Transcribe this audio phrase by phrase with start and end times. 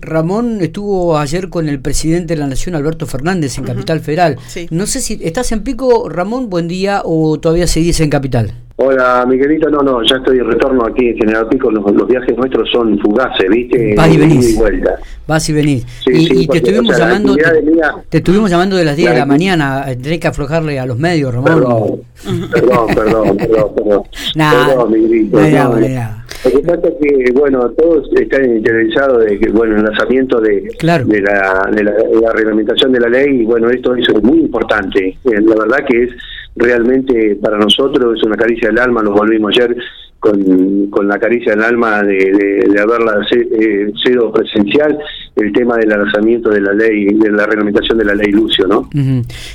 [0.00, 4.36] Ramón estuvo ayer con el presidente de la Nación, Alberto Fernández, en Capital Federal.
[4.70, 8.52] No sé si estás en pico, Ramón, buen día, o todavía seguís en Capital.
[8.76, 12.68] Hola, Miguelito, no, no, ya estoy de retorno aquí en General Pico, los, viajes nuestros
[12.70, 13.94] son fugaces, ¿viste?
[13.96, 14.58] Vas y venís.
[15.26, 15.86] Vas y venís.
[16.06, 17.36] y, te estuvimos llamando
[18.08, 21.32] te, estuvimos llamando de las 10 de la mañana, tenés que aflojarle a los medios,
[21.32, 21.54] Ramón.
[21.54, 22.00] Perdón,
[22.52, 24.02] perdón, perdón, perdón, perdón.
[24.34, 25.40] perdón, Miguelito.
[25.40, 29.84] No, no, lo que pasa es que, bueno, todos están interesados de que, bueno, el
[29.84, 34.40] lanzamiento de, de, la, de, la, reglamentación de la ley, y bueno, esto es muy
[34.40, 35.16] importante.
[35.24, 36.10] Eh, la verdad que es
[36.56, 39.76] realmente para nosotros es una caricia del alma, nos volvimos ayer
[40.18, 44.98] con, con la caricia del alma de, de, haberla eh, sido presencial
[45.36, 48.88] el tema del lanzamiento de la ley, de la reglamentación de la ley Lucio, ¿no?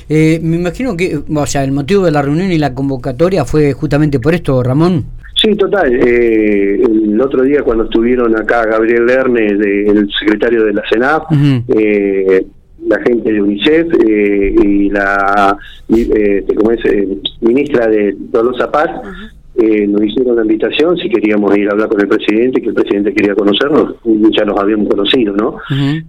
[0.08, 3.72] Eh, me imagino que, o sea, el motivo de la reunión y la convocatoria fue
[3.72, 5.17] justamente por esto, Ramón.
[5.40, 5.94] Sí, total.
[5.94, 11.26] Eh, el otro día cuando estuvieron acá Gabriel Lerne, el secretario de la CENAP,
[11.68, 12.44] eh,
[12.84, 15.56] la gente de UNICEF eh, y la
[16.56, 16.80] como es,
[17.40, 18.90] ministra de Tolosa Paz,
[19.88, 23.12] nos hicieron la invitación si queríamos ir a hablar con el presidente, que el presidente
[23.12, 23.94] quería conocernos,
[24.36, 25.56] ya nos habíamos conocido, ¿no?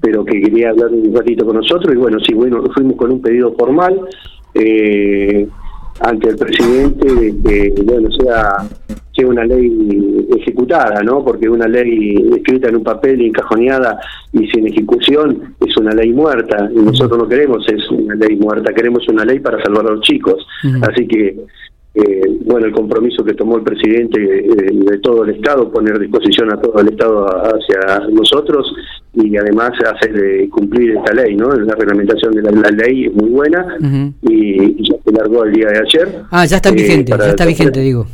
[0.02, 3.22] Pero que quería hablar un ratito con nosotros y bueno, sí, bueno, fuimos con un
[3.22, 4.00] pedido formal.
[6.02, 8.68] ante el presidente de que bueno sea
[9.26, 11.24] una ley ejecutada, ¿no?
[11.24, 14.00] Porque una ley escrita en un papel y encajoneada
[14.34, 18.74] y sin ejecución es una ley muerta y nosotros no queremos es una ley muerta,
[18.74, 20.46] queremos una ley para salvar a los chicos.
[20.82, 21.36] Así que
[21.96, 26.00] eh, bueno, el compromiso que tomó el presidente eh, de todo el Estado, poner a
[26.00, 28.72] disposición a todo el Estado hacia nosotros
[29.14, 31.52] y además hacer cumplir esta ley, ¿no?
[31.52, 33.66] La reglamentación de la, ley es muy buena
[34.22, 36.22] y, ya se largó el día de ayer.
[36.30, 38.06] Ah, ya está vigente, eh, ya está vigente, digo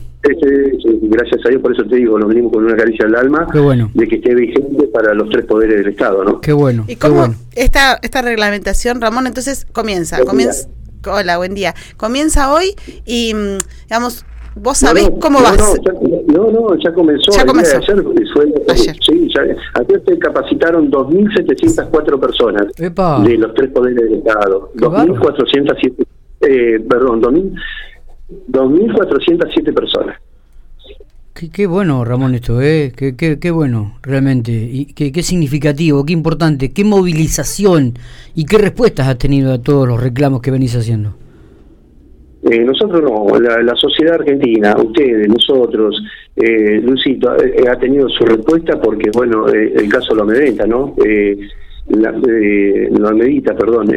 [1.10, 3.48] gracias a Dios, por eso te digo, nos venimos con una caricia al alma
[3.94, 6.42] de que esté vigente para los tres poderes del Estado, ¿no?
[6.42, 6.86] Qué bueno.
[6.88, 10.24] ¿Y cómo Esta, esta reglamentación, Ramón, entonces comienza?
[10.24, 10.68] comienza
[11.08, 11.76] Hola, buen día.
[11.98, 12.74] Comienza hoy
[13.06, 14.26] y, mm, digamos,
[14.58, 15.78] ¿Vos sabés cómo vas?
[16.28, 17.30] No, no, ya comenzó.
[17.32, 17.76] Ya comenzó.
[17.76, 18.02] Ayer,
[18.34, 18.96] fue, ayer.
[19.06, 24.72] Sí, ya, ayer se capacitaron 2.704 personas de los tres poderes del Estado.
[24.76, 26.08] 2.407,
[26.40, 30.18] eh, perdón, 2.407 personas.
[31.36, 32.94] Qué, bueno, Ramón, esto, ¿eh?
[32.96, 34.54] Qué, qué, bueno, realmente.
[34.54, 37.96] Y qué, qué, significativo, qué importante, qué movilización
[38.34, 41.14] y qué respuestas has tenido a todos los reclamos que venís haciendo.
[42.50, 46.02] Eh, nosotros no, la, sociedad argentina, ustedes, nosotros,
[46.38, 50.96] eh, Lucito, eh, ha tenido su respuesta porque, bueno, eh, el caso lo amedrenta, ¿no?
[51.90, 53.94] La, lo amedita, perdón.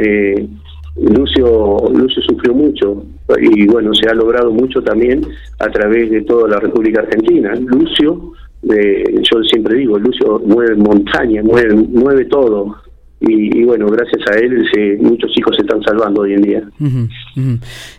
[0.97, 3.04] Lucio, Lucio sufrió mucho
[3.41, 5.21] y bueno, se ha logrado mucho también
[5.59, 7.55] a través de toda la República Argentina.
[7.55, 8.33] Lucio,
[8.71, 12.77] eh, yo siempre digo, Lucio mueve montaña, mueve, mueve todo.
[13.21, 16.62] Y, bueno, gracias a él muchos hijos se están salvando hoy en día.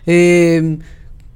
[0.06, 0.78] Eh,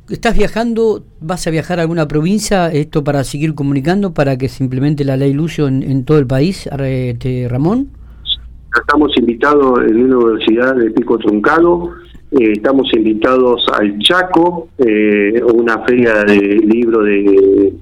[0.09, 1.05] ¿Estás viajando?
[1.21, 2.73] ¿Vas a viajar a alguna provincia?
[2.73, 6.27] Esto para seguir comunicando, para que se implemente la ley Lucio en, en todo el
[6.27, 7.89] país, este, Ramón.
[8.75, 11.91] Estamos invitados en una universidad de Pico Truncado,
[12.37, 17.73] eh, estamos invitados al Chaco, eh, una feria de libro de,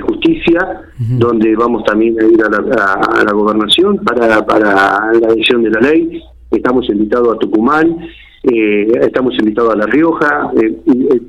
[0.00, 5.80] justicia, donde vamos también a ir a la, gobernación para, para la edición de la
[5.80, 6.20] ley.
[6.50, 7.98] Estamos invitados a Tucumán,
[8.42, 10.50] eh, estamos invitados a La Rioja.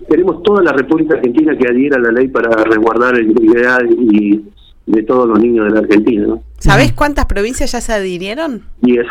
[0.09, 4.41] tenemos toda la República Argentina que adhiera a la ley para resguardar la integridad y
[4.85, 6.27] de todos los niños de la Argentina.
[6.27, 6.43] ¿no?
[6.59, 8.63] ¿Sabés cuántas provincias ya se adhirieron?
[8.81, 9.05] Diez.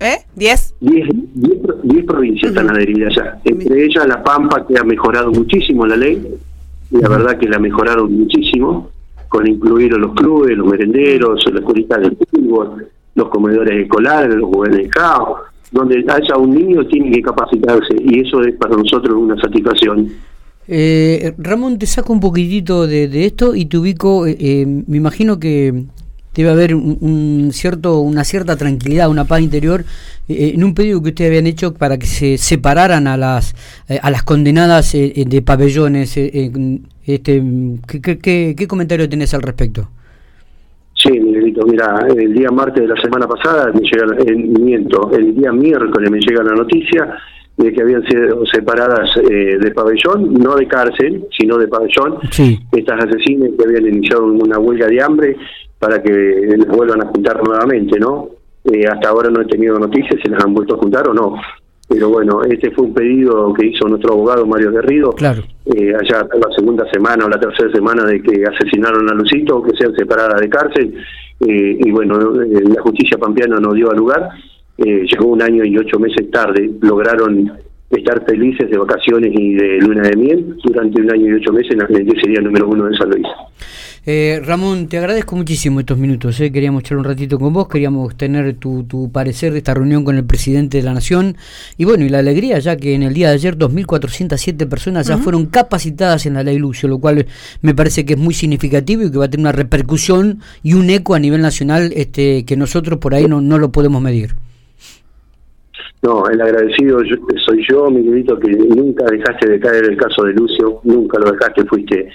[0.00, 0.16] ¿Eh?
[0.34, 0.74] ¿Diez?
[0.80, 1.08] Diez,
[1.82, 3.38] diez, provincias están adheridas ya.
[3.44, 6.26] Entre ellas La Pampa, que ha mejorado muchísimo la ley.
[6.90, 8.90] La verdad que la mejoraron muchísimo,
[9.28, 14.88] con incluir los clubes, los merenderos, las escuelitas del fútbol, los comedores escolares, los de
[14.88, 15.40] caos.
[15.70, 20.08] Donde haya un niño tiene que capacitarse y eso es para nosotros una satisfacción.
[20.72, 25.40] Eh, Ramón, te saco un poquitito de, esto y te ubico, eh, eh, me imagino
[25.40, 25.86] que
[26.32, 29.84] debe haber un, cierto, una cierta tranquilidad, una paz interior
[30.28, 33.56] eh, en un pedido que ustedes habían hecho para que se separaran a las,
[34.00, 36.16] a las condenadas de pabellones.
[36.16, 37.42] este,
[37.88, 39.88] ¿qué, qué, comentario tenés al respecto?
[40.94, 45.34] Sí, Miguelito, mira, el día martes de la semana pasada me llega el, miento, el
[45.34, 47.18] día miércoles me llega la noticia
[47.56, 52.18] de que habían sido separadas eh, de pabellón, no de cárcel, sino de pabellón,
[52.72, 55.36] estas asesinas que habían iniciado una huelga de hambre
[55.78, 58.28] para que les vuelvan a juntar nuevamente, ¿no?
[58.64, 61.34] Eh, hasta ahora no he tenido noticias si las han vuelto a juntar o no.
[61.88, 65.42] Pero bueno, este fue un pedido que hizo nuestro abogado Mario Guerrido, claro.
[65.66, 69.76] eh, allá la segunda semana o la tercera semana de que asesinaron a Lucito, que
[69.76, 70.94] sean separadas de cárcel,
[71.40, 74.28] eh, y bueno, la justicia pampeana no dio a lugar,
[74.84, 77.50] llegó un año y ocho meses tarde, lograron
[77.90, 81.72] estar felices de vacaciones y de luna de miel durante un año y ocho meses
[81.72, 81.86] en la
[82.20, 83.26] sería número uno de San Luis.
[84.06, 86.40] Eh, Ramón, te agradezco muchísimo estos minutos.
[86.40, 86.50] Eh.
[86.50, 90.16] Queríamos echar un ratito con vos, queríamos tener tu, tu, parecer de esta reunión con
[90.16, 91.36] el presidente de la Nación.
[91.76, 95.18] Y bueno, y la alegría, ya que en el día de ayer 2.407 personas ya
[95.18, 97.26] fueron capacitadas en la ley Lucio, lo cual
[97.60, 100.88] me parece que es muy significativo y que va a tener una repercusión y un
[100.88, 104.36] eco a nivel nacional este, que nosotros por ahí no, no lo podemos medir.
[106.02, 107.00] No, el agradecido
[107.44, 111.64] soy yo, Miguelito, que nunca dejaste de caer el caso de Lucio, nunca lo dejaste,
[111.66, 112.08] fuiste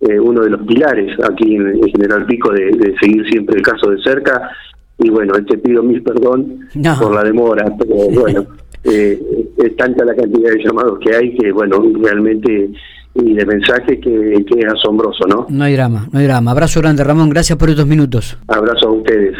[0.00, 4.02] eh, uno de los pilares aquí en, General Pico de, seguir siempre el caso de
[4.02, 4.50] cerca.
[4.98, 6.68] Y bueno, te pido mil perdón
[7.00, 8.46] por la demora, pero bueno,
[8.84, 9.18] eh,
[9.56, 12.70] es tanta la cantidad de llamados que hay que, bueno, realmente
[13.14, 15.46] y de mensajes que, que es asombroso, ¿no?
[15.48, 16.52] No hay drama, no hay drama.
[16.52, 18.38] Abrazo grande, Ramón, gracias por estos minutos.
[18.46, 19.36] Abrazo a ustedes.